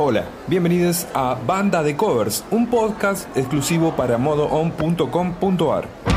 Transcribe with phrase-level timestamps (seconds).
[0.00, 6.07] Hola, bienvenidos a Banda de Covers, un podcast exclusivo para modoon.com.ar.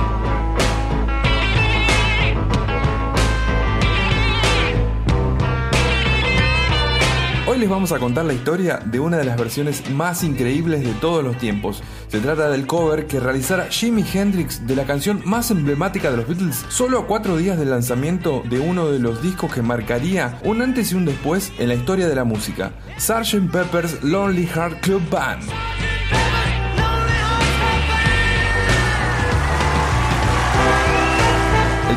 [7.61, 11.23] les vamos a contar la historia de una de las versiones más increíbles de todos
[11.23, 11.83] los tiempos.
[12.07, 16.27] Se trata del cover que realizara Jimi Hendrix de la canción más emblemática de los
[16.27, 20.63] Beatles solo a cuatro días del lanzamiento de uno de los discos que marcaría un
[20.63, 23.51] antes y un después en la historia de la música, Sgt.
[23.51, 25.43] Pepper's Lonely Heart Club Band.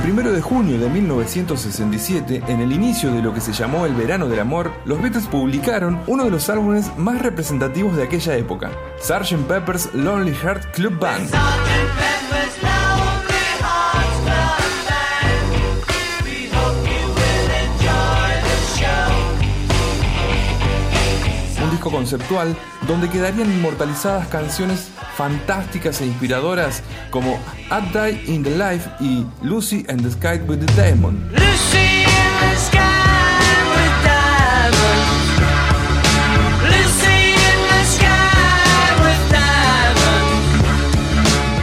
[0.05, 3.95] El primero de junio de 1967, en el inicio de lo que se llamó el
[3.95, 8.71] Verano del Amor, los Beatles publicaron uno de los álbumes más representativos de aquella época,
[9.01, 9.47] Sgt.
[9.49, 11.31] Pepper's Lonely Heart Club Band.
[21.85, 22.57] Disco conceptual
[22.87, 27.39] donde quedarían inmortalizadas canciones fantásticas e inspiradoras como
[27.71, 31.31] At Die in the Life y Lucy and the Sky with the Diamond.
[31.33, 33.05] Lucy in the sky.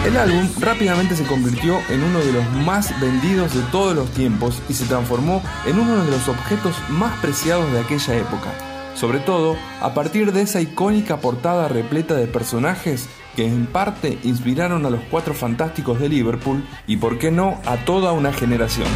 [0.05, 4.61] El álbum rápidamente se convirtió en uno de los más vendidos de todos los tiempos
[4.67, 8.49] y se transformó en uno de los objetos más preciados de aquella época,
[8.93, 14.85] sobre todo a partir de esa icónica portada repleta de personajes que en parte inspiraron
[14.85, 18.87] a los cuatro fantásticos de Liverpool y por qué no a toda una generación.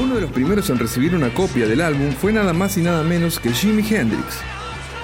[0.00, 3.02] Uno de los primeros en recibir una copia del álbum fue nada más y nada
[3.02, 4.40] menos que Jimi Hendrix.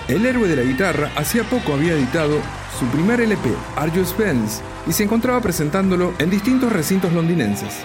[0.09, 2.39] El héroe de la guitarra hacía poco había editado
[2.79, 7.85] su primer LP, Are You Spence, y se encontraba presentándolo en distintos recintos londinenses.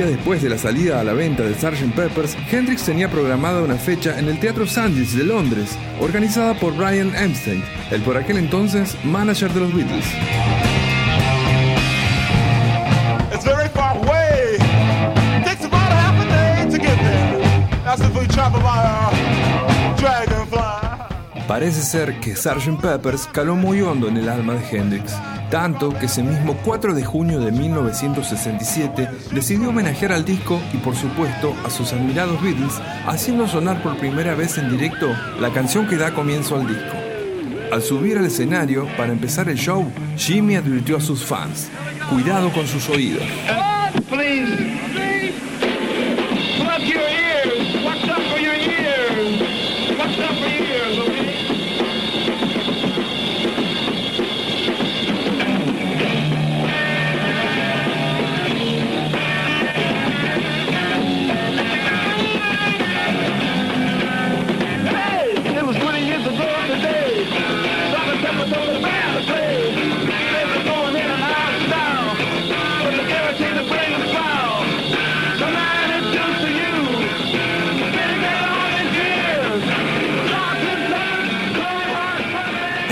[0.00, 1.94] Días después de la salida a la venta de Sgt.
[1.94, 7.14] Peppers, Hendrix tenía programada una fecha en el Teatro Sandys de Londres, organizada por Brian
[7.14, 10.06] Epstein, el por aquel entonces manager de los Beatles.
[13.32, 13.44] It's
[21.50, 22.80] Parece ser que Sgt.
[22.80, 25.16] Peppers caló muy hondo en el alma de Hendrix,
[25.50, 30.94] tanto que ese mismo 4 de junio de 1967 decidió homenajear al disco y por
[30.94, 35.08] supuesto a sus admirados Beatles, haciendo sonar por primera vez en directo
[35.40, 36.96] la canción que da comienzo al disco.
[37.72, 41.68] Al subir al escenario para empezar el show, Jimmy advirtió a sus fans,
[42.08, 43.24] cuidado con sus oídos.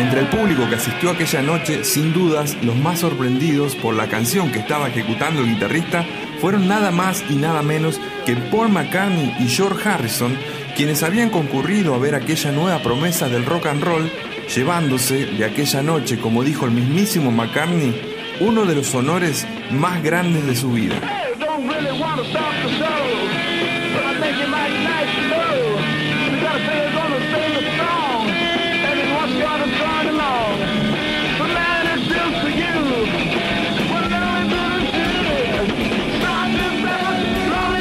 [0.08, 4.50] Entre el público que asistió aquella noche, sin dudas, los más sorprendidos por la canción
[4.50, 6.02] que estaba ejecutando el guitarrista
[6.40, 10.34] fueron nada más y nada menos que Paul McCartney y George Harrison,
[10.74, 14.10] quienes habían concurrido a ver aquella nueva promesa del rock and roll,
[14.56, 17.94] llevándose de aquella noche, como dijo el mismísimo McCartney,
[18.40, 20.94] uno de los honores más grandes de su vida.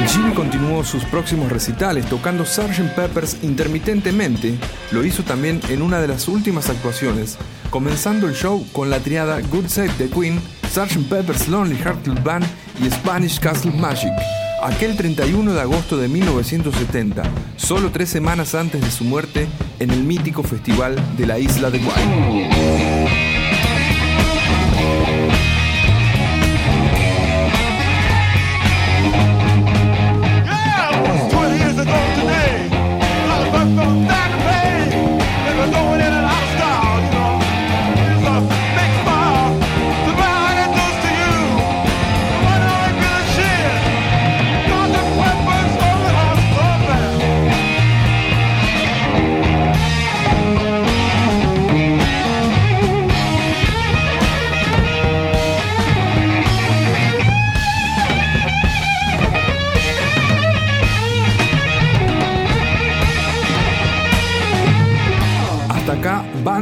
[0.08, 2.94] Jimmy continuó sus próximos recitales tocando Sgt.
[2.94, 4.58] Peppers intermitentemente,
[4.90, 7.36] lo hizo también en una de las últimas actuaciones,
[7.68, 10.40] comenzando el show con la triada Good Save the Queen,
[10.72, 11.08] Sgt.
[11.10, 12.46] Pepper's Lonely Heart Club Band
[12.82, 14.12] y Spanish Castle Magic,
[14.62, 17.22] aquel 31 de agosto de 1970,
[17.56, 19.46] solo tres semanas antes de su muerte
[19.78, 23.37] en el mítico festival de la isla de Guay.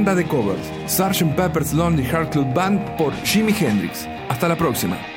[0.06, 1.34] Banda de Covers, Sgt.
[1.34, 4.06] Pepper's Lonely Heart Club Band por Jimi Hendrix.
[4.28, 5.15] Hasta la próxima.